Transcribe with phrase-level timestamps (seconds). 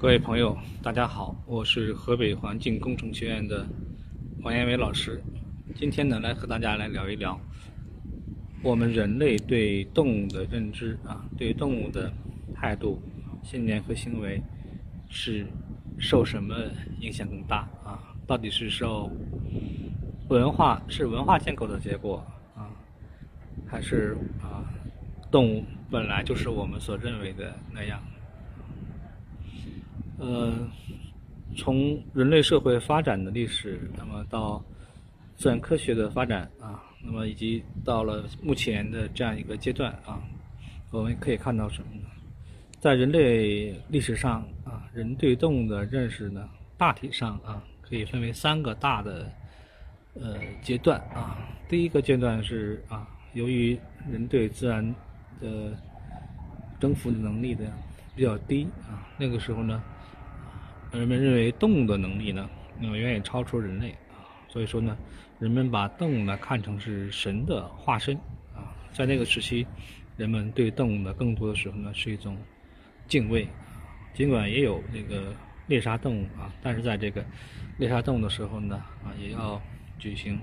[0.00, 3.66] 各位朋友，大家好，我是河北环境工程学院的
[4.42, 5.20] 王彦伟老师。
[5.74, 7.36] 今天呢，来和大家来聊一聊
[8.62, 12.12] 我们人类对动物的认知啊，对动物的
[12.54, 13.02] 态度、
[13.42, 14.40] 信念和行为
[15.10, 15.44] 是
[15.98, 16.54] 受什么
[17.00, 17.98] 影响更大啊？
[18.24, 19.10] 到底是受
[20.28, 22.70] 文化是文化建构的结果啊，
[23.66, 24.62] 还是啊
[25.28, 28.00] 动物本来就是我们所认为的那样？
[30.18, 30.52] 呃，
[31.56, 34.60] 从人类社会发展的历史，那么到
[35.36, 40.20] 自然科学的发展啊，那么以及到了目前的这样一个阶段啊，
[40.90, 42.08] 我们可以看到什么呢？
[42.80, 49.30] 在人类历史上啊，人对动物的认识呢，大体上啊，可以分为三个大的
[50.14, 51.38] 呃阶段啊。
[51.68, 53.78] 第一个阶段是啊，由于
[54.10, 54.84] 人对自然
[55.40, 55.72] 的
[56.80, 57.64] 征服的能力的
[58.16, 59.80] 比较低啊，那个时候呢。
[60.90, 62.48] 人们认为动物的能力呢，
[62.80, 64.96] 那么远远超出人类啊，所以说呢，
[65.38, 68.16] 人们把动物呢看成是神的化身
[68.54, 68.74] 啊。
[68.92, 69.66] 在那个时期，
[70.16, 72.38] 人们对动物呢更多的时候呢是一种
[73.06, 73.46] 敬畏，
[74.14, 75.34] 尽管也有这个
[75.66, 77.22] 猎杀动物啊，但是在这个
[77.76, 79.60] 猎杀动物的时候呢啊，也要
[79.98, 80.40] 举行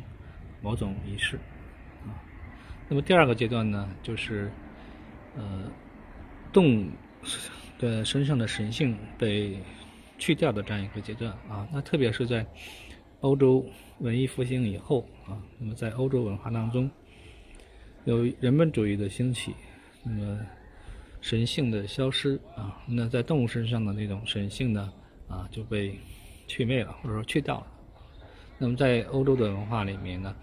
[0.62, 1.38] 某种仪式
[2.06, 2.14] 啊。
[2.88, 4.52] 那么第二个阶段呢，就是
[5.36, 5.64] 呃，
[6.54, 6.90] 动物
[7.80, 9.60] 的身上的神性被。
[10.18, 12.46] 去掉的这样一个阶段啊，那特别是在
[13.22, 13.66] 欧洲
[14.00, 16.90] 文艺复兴以后啊，那么在欧洲文化当中，
[18.06, 19.54] 有人本主义的兴起，
[20.04, 20.40] 那么
[21.22, 24.94] 神性的消失啊，那在动物身上的那种神性呢
[25.28, 25.98] 啊就被
[26.48, 27.68] 去魅了，或者说去掉了。
[28.58, 30.36] 那么在欧洲的文化里面呢，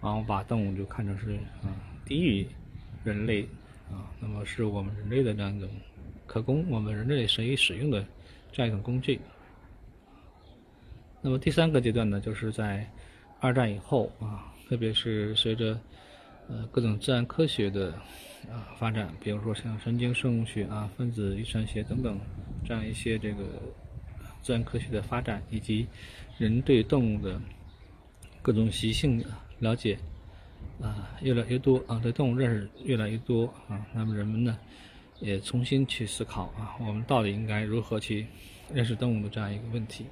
[0.00, 1.70] 往往把动物就看成是啊
[2.04, 2.46] 低于
[3.04, 3.42] 人类
[3.90, 5.68] 啊，那么是我们人类的这样一种
[6.26, 8.04] 可供我们人类谁以使用的。
[8.52, 9.20] 这样一种工具。
[11.22, 12.90] 那么第三个阶段呢，就是在
[13.40, 15.78] 二战以后啊，特别是随着
[16.48, 17.92] 呃各种自然科学的
[18.50, 22.18] 啊发展，比如说像神经生物学啊、分子遗传学等等
[22.64, 23.44] 这样一些这个
[24.40, 25.86] 自然科学的发展，以及
[26.38, 27.38] 人对动物的
[28.40, 29.26] 各种习性的
[29.58, 29.98] 了解
[30.80, 34.58] 啊越来越多啊，对动物认识越来越多啊，那么人们呢？
[35.20, 38.26] 也重新去思考啊，我们到底应该如何去
[38.72, 40.06] 认识动物的这样一个问题。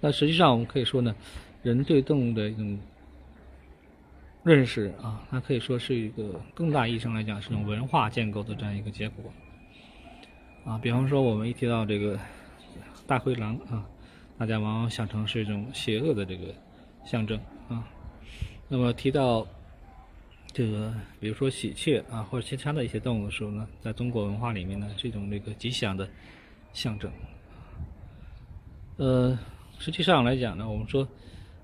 [0.00, 1.14] 那实际上我们可以说呢，
[1.62, 2.78] 人对动物的一种
[4.44, 9.24] 认识啊，它可以说是一个更大意义上来讲是一种文化建构的这样一个结果。
[10.64, 12.18] 啊，比方说我们一提到这个
[13.06, 13.86] 大灰狼啊，
[14.36, 16.54] 大家往往想成是一种邪恶的这个
[17.04, 17.88] 象征啊。
[18.68, 19.46] 那么提到
[20.56, 20.90] 这个，
[21.20, 26.08] 比如说喜鹊啊，或者其他的一些动物的时候呢，在中国文化里面呢，是一种这个吉祥的
[26.72, 27.12] 象征。
[28.96, 29.38] 呃，
[29.78, 31.06] 实际上来讲呢，我们说，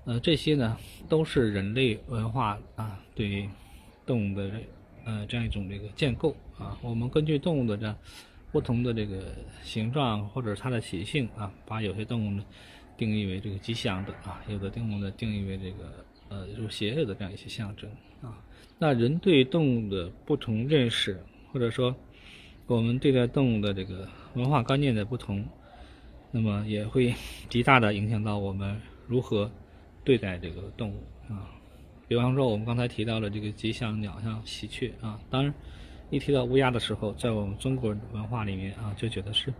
[0.05, 0.77] 呃，这些呢
[1.09, 3.49] 都是人类文化啊对
[4.05, 4.51] 动物的
[5.05, 6.77] 呃这样一种这个建构啊。
[6.83, 7.97] 我们根据动物的这样
[8.51, 9.33] 不同的这个
[9.63, 12.45] 形状或者它的习性啊，把有些动物呢
[12.95, 17.89] 定义为这个吉祥的啊，有的动物呢定义为这个呃就邪恶的这样一些象征
[18.21, 18.37] 啊。
[18.79, 21.95] 那人对动物的不同认识，或者说
[22.67, 25.45] 我们对待动物的这个文化观念的不同，
[26.31, 27.13] 那么也会
[27.49, 29.49] 极大的影响到我们如何
[30.03, 31.49] 对待这个动物啊。
[32.07, 35.19] 比方说，我们刚才提到了这个吉祥鸟，像喜鹊啊。
[35.29, 35.53] 当然，
[36.09, 39.53] 一提到乌鸦的时候，在我们中国文化里面啊，就觉得是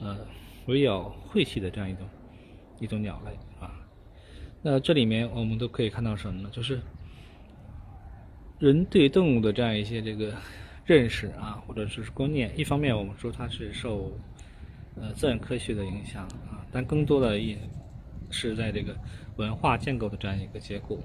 [0.00, 0.18] 呃
[0.66, 2.08] 唯有晦气的这样一种
[2.80, 3.32] 一种鸟类
[3.64, 3.72] 啊。
[4.62, 6.50] 那这里面我们都可以看到什么呢？
[6.52, 6.80] 就是。
[8.60, 10.34] 人对动物的这样一些这个
[10.84, 14.12] 认识啊，或者说是观念，一方面我们说它是受
[14.96, 17.56] 呃自然科学的影响啊，但更多的也
[18.30, 18.96] 是在这个
[19.36, 20.98] 文化建构的这样一个结果